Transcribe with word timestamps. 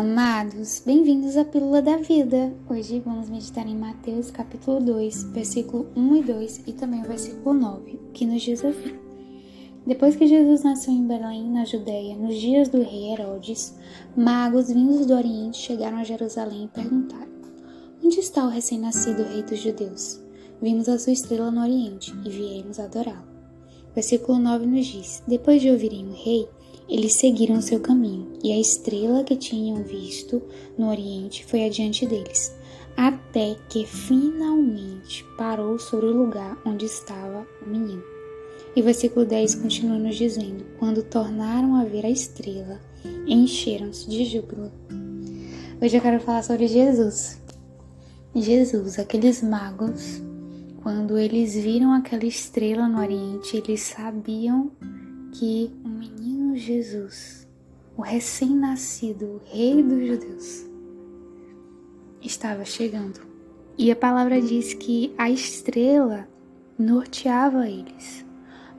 Amados, 0.00 0.82
bem-vindos 0.86 1.36
à 1.36 1.44
Pílula 1.44 1.82
da 1.82 1.98
Vida. 1.98 2.54
Hoje 2.70 3.02
vamos 3.04 3.28
meditar 3.28 3.66
em 3.66 3.76
Mateus 3.76 4.30
capítulo 4.30 4.80
2, 4.80 5.24
versículo 5.24 5.88
1 5.94 6.16
e 6.16 6.22
2 6.22 6.62
e 6.68 6.72
também 6.72 7.02
o 7.02 7.06
versículo 7.06 7.52
9, 7.52 8.00
que 8.14 8.24
nos 8.24 8.40
diz 8.40 8.64
assim: 8.64 8.98
Depois 9.86 10.16
que 10.16 10.26
Jesus 10.26 10.62
nasceu 10.62 10.94
em 10.94 11.06
Belém, 11.06 11.50
na 11.50 11.66
Judéia, 11.66 12.16
nos 12.16 12.34
dias 12.34 12.70
do 12.70 12.82
rei 12.82 13.12
Herodes, 13.12 13.76
magos 14.16 14.68
vindos 14.68 15.04
do 15.04 15.12
Oriente 15.12 15.58
chegaram 15.58 15.98
a 15.98 16.04
Jerusalém 16.04 16.64
e 16.64 16.68
perguntaram: 16.68 17.28
Onde 18.02 18.20
está 18.20 18.46
o 18.46 18.48
recém-nascido 18.48 19.22
rei 19.24 19.42
dos 19.42 19.58
judeus? 19.58 20.18
Vimos 20.62 20.88
a 20.88 20.98
sua 20.98 21.12
estrela 21.12 21.50
no 21.50 21.60
Oriente 21.60 22.14
e 22.24 22.30
viemos 22.30 22.80
adorá-lo. 22.80 23.28
Versículo 23.94 24.38
9 24.38 24.64
nos 24.64 24.86
diz: 24.86 25.22
Depois 25.28 25.60
de 25.60 25.70
ouvirem 25.70 26.08
o 26.08 26.14
rei, 26.14 26.48
eles 26.90 27.14
seguiram 27.14 27.62
seu 27.62 27.78
caminho, 27.78 28.26
e 28.42 28.52
a 28.52 28.58
estrela 28.58 29.22
que 29.22 29.36
tinham 29.36 29.82
visto 29.84 30.42
no 30.76 30.90
Oriente 30.90 31.44
foi 31.46 31.64
adiante 31.64 32.04
deles, 32.04 32.52
até 32.96 33.56
que 33.68 33.86
finalmente 33.86 35.24
parou 35.38 35.78
sobre 35.78 36.06
o 36.06 36.16
lugar 36.16 36.60
onde 36.66 36.86
estava 36.86 37.46
o 37.64 37.70
menino. 37.70 38.02
E 38.74 38.82
versículo 38.82 39.24
10 39.24 39.54
continua 39.56 39.98
nos 39.98 40.16
dizendo: 40.16 40.64
Quando 40.78 41.02
tornaram 41.02 41.76
a 41.76 41.84
ver 41.84 42.04
a 42.04 42.10
estrela, 42.10 42.80
encheram-se 43.26 44.08
de 44.08 44.24
júbilo. 44.24 44.70
Hoje 45.80 45.96
eu 45.96 46.02
quero 46.02 46.20
falar 46.20 46.42
sobre 46.42 46.66
Jesus. 46.66 47.40
Jesus, 48.34 48.98
aqueles 48.98 49.42
magos, 49.42 50.22
quando 50.82 51.18
eles 51.18 51.54
viram 51.54 51.92
aquela 51.92 52.24
estrela 52.24 52.86
no 52.86 53.00
Oriente, 53.00 53.56
eles 53.56 53.80
sabiam 53.80 54.70
que 55.32 55.70
menino 56.50 56.56
Jesus, 56.56 57.46
o 57.96 58.02
recém-nascido, 58.02 59.40
rei 59.44 59.82
dos 59.82 60.06
judeus, 60.06 60.66
estava 62.20 62.64
chegando. 62.64 63.20
E 63.78 63.90
a 63.90 63.96
palavra 63.96 64.40
diz 64.40 64.74
que 64.74 65.14
a 65.16 65.30
estrela 65.30 66.28
norteava 66.78 67.68
eles, 67.68 68.24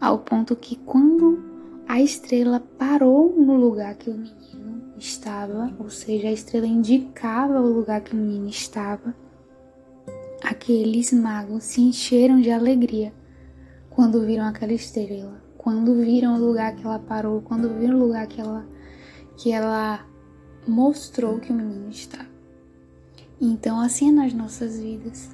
ao 0.00 0.18
ponto 0.18 0.56
que 0.56 0.76
quando 0.76 1.42
a 1.86 2.00
estrela 2.00 2.60
parou 2.78 3.34
no 3.36 3.56
lugar 3.56 3.94
que 3.94 4.10
o 4.10 4.14
menino 4.14 4.92
estava, 4.98 5.72
ou 5.78 5.88
seja, 5.88 6.28
a 6.28 6.32
estrela 6.32 6.66
indicava 6.66 7.60
o 7.60 7.72
lugar 7.72 8.00
que 8.00 8.14
o 8.14 8.16
menino 8.16 8.48
estava, 8.48 9.14
aqueles 10.42 11.12
magos 11.12 11.64
se 11.64 11.80
encheram 11.80 12.40
de 12.40 12.50
alegria 12.50 13.12
quando 13.88 14.24
viram 14.24 14.44
aquela 14.44 14.72
estrela 14.72 15.39
quando 15.62 15.94
viram 15.94 16.36
o 16.36 16.46
lugar 16.46 16.74
que 16.74 16.86
ela 16.86 16.98
parou, 16.98 17.42
quando 17.42 17.68
viram 17.78 17.96
o 17.96 17.98
lugar 17.98 18.26
que 18.26 18.40
ela 18.40 18.66
que 19.36 19.52
ela 19.52 20.06
mostrou 20.66 21.38
que 21.38 21.52
o 21.52 21.54
menino 21.54 21.90
está. 21.90 22.26
Então, 23.38 23.78
assim 23.78 24.08
é 24.08 24.12
nas 24.12 24.32
nossas 24.32 24.80
vidas. 24.80 25.28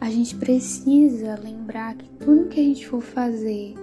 A 0.00 0.10
gente 0.10 0.34
precisa 0.34 1.38
lembrar 1.40 1.94
que 1.94 2.08
tudo 2.18 2.48
que 2.48 2.58
a 2.58 2.62
gente 2.64 2.88
for 2.88 3.00
fazer, 3.00 3.74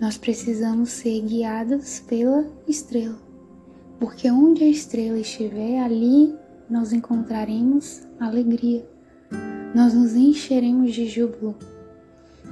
nós 0.00 0.18
precisamos 0.18 0.90
ser 0.90 1.20
guiados 1.22 2.00
pela 2.00 2.44
estrela. 2.66 3.18
Porque 4.00 4.28
onde 4.32 4.64
a 4.64 4.68
estrela 4.68 5.18
estiver, 5.18 5.80
ali 5.80 6.34
nós 6.68 6.92
encontraremos 6.92 8.02
alegria. 8.18 8.84
Nós 9.74 9.94
nos 9.94 10.14
encheremos 10.14 10.92
de 10.92 11.06
júbilo 11.06 11.56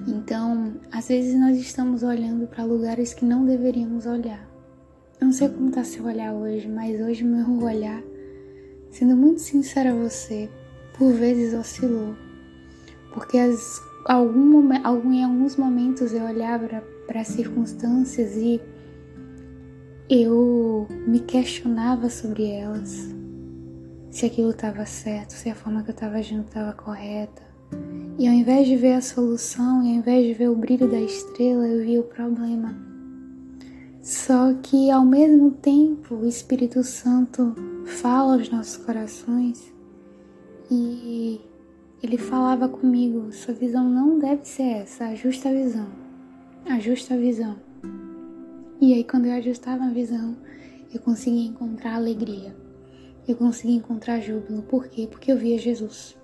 então, 0.07 0.75
às 0.91 1.09
vezes 1.09 1.39
nós 1.39 1.57
estamos 1.57 2.03
olhando 2.03 2.47
para 2.47 2.65
lugares 2.65 3.15
que 3.15 3.25
não 3.25 3.45
deveríamos 3.45 4.07
olhar. 4.07 4.48
Eu 5.21 5.27
não 5.27 5.33
sei 5.33 5.48
como 5.48 5.69
está 5.69 5.85
seu 5.85 6.05
olhar 6.05 6.35
hoje, 6.35 6.67
mas 6.69 7.01
hoje 7.01 7.23
meu 7.23 7.62
olhar, 7.62 8.03
sendo 8.91 9.17
muito 9.17 9.41
sincera 9.41 9.92
a 9.92 9.95
você, 9.95 10.51
por 10.98 11.13
vezes 11.13 11.55
oscilou. 11.55 12.17
Porque 13.13 13.39
as, 13.39 13.81
algum, 14.07 14.73
algum, 14.85 15.13
em 15.13 15.25
alguns 15.25 15.57
momentos 15.57 16.13
eu 16.13 16.25
olhava 16.25 16.83
para 17.07 17.20
as 17.20 17.29
circunstâncias 17.29 18.36
e 18.36 18.61
eu 20.11 20.89
me 21.07 21.20
questionava 21.20 22.11
sobre 22.11 22.51
elas. 22.51 23.08
Se 24.11 24.27
aquilo 24.27 24.51
estava 24.51 24.85
certo, 24.85 25.31
se 25.31 25.48
a 25.48 25.55
forma 25.55 25.83
que 25.83 25.91
eu 25.91 25.95
estava 25.95 26.17
agindo 26.17 26.45
estava 26.45 26.73
correta. 26.73 27.52
E 28.18 28.28
ao 28.28 28.34
invés 28.34 28.68
de 28.68 28.77
ver 28.77 28.94
a 28.94 29.00
solução, 29.00 29.83
e 29.83 29.88
ao 29.90 29.96
invés 29.96 30.27
de 30.27 30.34
ver 30.34 30.48
o 30.48 30.55
brilho 30.56 30.88
da 30.88 31.00
estrela, 31.00 31.66
eu 31.66 31.84
vi 31.84 31.98
o 31.98 32.05
problema. 32.05 32.74
Só 34.02 34.52
que 34.55 34.90
ao 34.90 35.05
mesmo 35.05 35.52
tempo 35.52 36.16
o 36.16 36.27
Espírito 36.27 36.83
Santo 36.83 37.55
fala 37.86 38.34
aos 38.34 38.48
nossos 38.48 38.77
corações 38.77 39.72
e 40.70 41.40
ele 42.02 42.18
falava 42.18 42.68
comigo: 42.68 43.30
sua 43.33 43.55
visão 43.55 43.89
não 43.89 44.18
deve 44.18 44.44
ser 44.44 44.62
essa, 44.62 45.06
ajusta 45.06 45.48
a 45.48 45.52
visão, 45.52 45.86
ajusta 46.66 47.14
a 47.14 47.16
visão. 47.16 47.56
E 48.80 48.94
aí, 48.94 49.04
quando 49.04 49.27
eu 49.27 49.34
ajustava 49.34 49.84
a 49.84 49.90
visão, 49.90 50.36
eu 50.92 51.00
conseguia 51.00 51.46
encontrar 51.46 51.94
alegria, 51.94 52.56
eu 53.28 53.36
conseguia 53.36 53.77
encontrar 53.77 54.20
júbilo. 54.20 54.62
Por 54.62 54.89
quê? 54.89 55.06
Porque 55.08 55.30
eu 55.30 55.39
via 55.39 55.56
Jesus. 55.56 56.16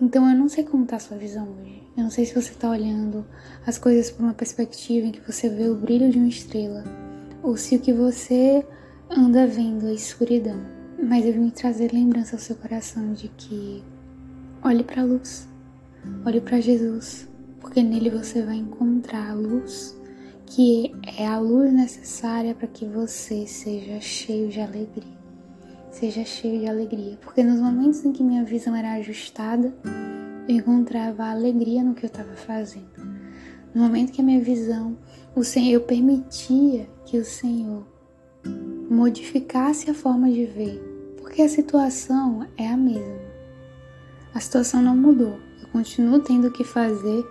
Então 0.00 0.28
eu 0.28 0.36
não 0.36 0.48
sei 0.48 0.64
como 0.64 0.84
está 0.84 0.96
a 0.96 1.00
sua 1.00 1.16
visão 1.16 1.48
hoje. 1.60 1.82
Eu 1.96 2.02
não 2.02 2.10
sei 2.10 2.26
se 2.26 2.34
você 2.34 2.50
está 2.50 2.68
olhando 2.68 3.24
as 3.64 3.78
coisas 3.78 4.10
por 4.10 4.24
uma 4.24 4.34
perspectiva 4.34 5.06
em 5.06 5.12
que 5.12 5.20
você 5.20 5.48
vê 5.48 5.68
o 5.68 5.76
brilho 5.76 6.10
de 6.10 6.18
uma 6.18 6.28
estrela, 6.28 6.82
ou 7.42 7.56
se 7.56 7.76
o 7.76 7.80
que 7.80 7.92
você 7.92 8.66
anda 9.08 9.46
vendo 9.46 9.86
é 9.86 9.94
escuridão. 9.94 10.60
Mas 11.00 11.24
eu 11.24 11.32
vim 11.32 11.48
trazer 11.50 11.92
lembrança 11.92 12.34
ao 12.34 12.40
seu 12.40 12.56
coração 12.56 13.12
de 13.12 13.28
que 13.28 13.84
olhe 14.62 14.82
para 14.82 15.02
a 15.02 15.04
luz, 15.04 15.48
olhe 16.26 16.40
para 16.40 16.60
Jesus, 16.60 17.28
porque 17.60 17.82
nele 17.82 18.10
você 18.10 18.42
vai 18.42 18.56
encontrar 18.56 19.30
a 19.30 19.34
luz 19.34 19.96
que 20.46 20.92
é 21.18 21.26
a 21.26 21.38
luz 21.38 21.72
necessária 21.72 22.54
para 22.54 22.68
que 22.68 22.84
você 22.84 23.46
seja 23.46 24.00
cheio 24.00 24.48
de 24.48 24.60
alegria 24.60 25.23
seja 25.94 26.24
cheio 26.24 26.60
de 26.60 26.66
alegria, 26.66 27.16
porque 27.22 27.42
nos 27.42 27.60
momentos 27.60 28.04
em 28.04 28.12
que 28.12 28.22
minha 28.22 28.44
visão 28.44 28.74
era 28.74 28.94
ajustada, 28.94 29.72
eu 30.48 30.56
encontrava 30.56 31.30
alegria 31.30 31.84
no 31.84 31.94
que 31.94 32.04
eu 32.04 32.08
estava 32.08 32.34
fazendo. 32.34 32.90
No 33.72 33.82
momento 33.82 34.12
que 34.12 34.20
a 34.20 34.24
minha 34.24 34.40
visão, 34.40 34.98
o 35.36 35.44
Senhor, 35.44 35.74
eu 35.74 35.80
permitia 35.80 36.88
que 37.04 37.16
o 37.16 37.24
Senhor 37.24 37.86
modificasse 38.90 39.88
a 39.88 39.94
forma 39.94 40.30
de 40.30 40.44
ver, 40.44 40.82
porque 41.20 41.42
a 41.42 41.48
situação 41.48 42.46
é 42.56 42.68
a 42.68 42.76
mesma. 42.76 43.24
A 44.34 44.40
situação 44.40 44.82
não 44.82 44.96
mudou. 44.96 45.38
Eu 45.62 45.68
continuo 45.68 46.18
tendo 46.18 46.50
que 46.50 46.64
fazer 46.64 47.24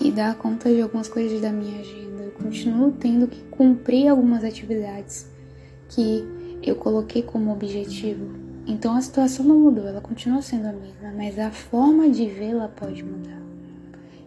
e 0.00 0.10
dar 0.10 0.36
conta 0.36 0.72
de 0.72 0.80
algumas 0.80 1.08
coisas 1.08 1.38
da 1.40 1.52
minha 1.52 1.80
agenda. 1.80 2.22
Eu 2.22 2.32
continuo 2.32 2.92
tendo 2.92 3.26
que 3.26 3.42
cumprir 3.44 4.08
algumas 4.08 4.42
atividades 4.42 5.30
que 5.90 6.39
eu 6.62 6.76
coloquei 6.76 7.22
como 7.22 7.52
objetivo. 7.52 8.26
Então 8.66 8.94
a 8.94 9.00
situação 9.00 9.44
não 9.44 9.58
mudou, 9.58 9.86
ela 9.86 10.00
continua 10.00 10.42
sendo 10.42 10.66
a 10.66 10.72
mesma, 10.72 11.12
mas 11.16 11.38
a 11.38 11.50
forma 11.50 12.08
de 12.08 12.26
vê-la 12.26 12.68
pode 12.68 13.02
mudar. 13.02 13.40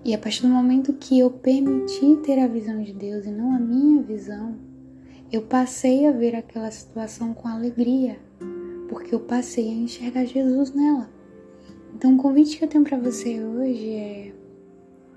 E 0.04 0.14
a 0.14 0.18
partir 0.18 0.42
do 0.42 0.50
momento 0.50 0.92
que 0.94 1.18
eu 1.18 1.30
permiti 1.30 2.18
ter 2.26 2.40
a 2.40 2.48
visão 2.48 2.82
de 2.82 2.92
Deus 2.92 3.26
e 3.26 3.32
não 3.32 3.56
a 3.56 3.60
minha 3.60 4.02
visão, 4.02 4.56
eu 5.32 5.44
passei 5.44 6.08
a 6.08 6.12
ver 6.12 6.36
aquela 6.36 6.70
situação 6.72 7.34
com 7.34 7.48
alegria, 7.48 8.20
porque 8.90 9.16
eu 9.16 9.20
passei 9.20 9.70
a 9.70 9.74
enxergar 9.74 10.26
Jesus 10.26 10.74
nela. 10.74 11.10
Então 11.96 12.16
o 12.16 12.18
convite 12.18 12.58
que 12.58 12.66
eu 12.66 12.68
tenho 12.68 12.84
para 12.84 12.98
você 12.98 13.42
hoje 13.42 13.92
é 13.92 14.34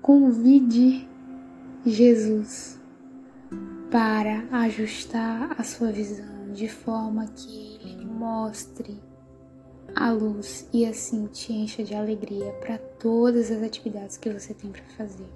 convide 0.01 1.05
Jesus 1.85 2.79
para 3.91 4.45
ajustar 4.51 5.53
a 5.57 5.63
sua 5.63 5.91
visão 5.91 6.36
de 6.53 6.67
forma 6.67 7.25
que 7.27 7.79
ele 7.83 8.05
mostre 8.05 8.99
a 9.95 10.11
luz 10.11 10.67
e 10.73 10.85
assim 10.85 11.27
te 11.27 11.53
encha 11.53 11.83
de 11.83 11.95
alegria 11.95 12.51
para 12.61 12.77
todas 12.77 13.51
as 13.51 13.63
atividades 13.63 14.17
que 14.17 14.29
você 14.29 14.53
tem 14.53 14.71
para 14.71 14.83
fazer, 14.97 15.27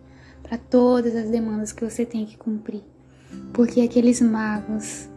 para 0.44 0.58
todas 0.58 1.16
as 1.16 1.30
demandas 1.30 1.72
que 1.72 1.84
você 1.84 2.06
tem 2.06 2.26
que 2.26 2.38
cumprir. 2.38 2.84
Porque 3.54 3.82
aqueles 3.82 4.22
magos, 4.22 5.10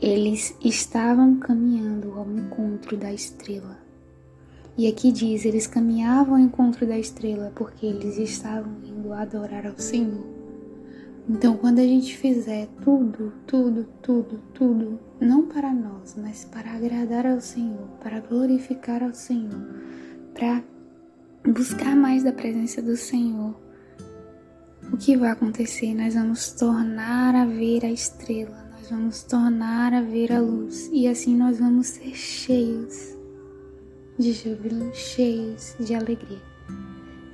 eles 0.00 0.56
estavam 0.62 1.38
caminhando 1.38 2.12
ao 2.12 2.30
encontro 2.30 2.96
da 2.96 3.12
estrela. 3.12 3.78
E 4.76 4.86
aqui 4.86 5.10
diz, 5.10 5.44
eles 5.44 5.66
caminhavam 5.66 6.34
ao 6.34 6.40
encontro 6.40 6.86
da 6.86 6.98
estrela 6.98 7.50
porque 7.54 7.86
eles 7.86 8.18
estavam 8.18 8.72
indo 8.84 9.12
adorar 9.12 9.66
ao 9.66 9.78
Senhor. 9.78 10.35
Então, 11.28 11.56
quando 11.56 11.80
a 11.80 11.82
gente 11.82 12.16
fizer 12.16 12.68
tudo, 12.84 13.32
tudo, 13.46 13.84
tudo, 14.00 14.40
tudo, 14.54 15.00
não 15.20 15.46
para 15.46 15.72
nós, 15.72 16.14
mas 16.16 16.44
para 16.44 16.72
agradar 16.72 17.26
ao 17.26 17.40
Senhor, 17.40 17.88
para 18.00 18.20
glorificar 18.20 19.02
ao 19.02 19.12
Senhor, 19.12 19.66
para 20.32 20.62
buscar 21.44 21.96
mais 21.96 22.22
da 22.22 22.32
presença 22.32 22.80
do 22.80 22.96
Senhor, 22.96 23.56
o 24.92 24.96
que 24.96 25.16
vai 25.16 25.30
acontecer? 25.30 25.94
Nós 25.94 26.14
vamos 26.14 26.52
tornar 26.52 27.34
a 27.34 27.44
ver 27.44 27.84
a 27.84 27.90
estrela, 27.90 28.70
nós 28.78 28.88
vamos 28.88 29.24
tornar 29.24 29.92
a 29.92 30.00
ver 30.00 30.32
a 30.32 30.40
luz 30.40 30.88
e 30.92 31.08
assim 31.08 31.36
nós 31.36 31.58
vamos 31.58 31.88
ser 31.88 32.14
cheios 32.14 33.16
de 34.16 34.32
júbilo, 34.32 34.94
cheios 34.94 35.74
de 35.80 35.92
alegria. 35.92 36.40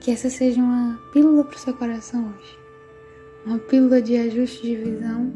Que 0.01 0.11
essa 0.13 0.31
seja 0.31 0.63
uma 0.63 0.99
pílula 1.13 1.45
para 1.45 1.57
o 1.57 1.59
seu 1.59 1.75
coração 1.75 2.35
hoje, 2.35 2.62
uma 3.45 3.59
pílula 3.59 4.01
de 4.01 4.17
ajuste 4.17 4.63
de 4.63 4.77
visão, 4.77 5.33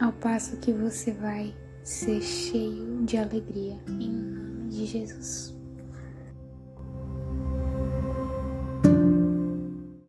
ao 0.00 0.12
passo 0.12 0.56
que 0.58 0.72
você 0.72 1.12
vai 1.12 1.54
ser 1.82 2.20
cheio 2.20 3.04
de 3.04 3.16
alegria 3.16 3.78
em 3.88 4.10
nome 4.10 4.68
de 4.68 4.86
Jesus. 4.86 5.57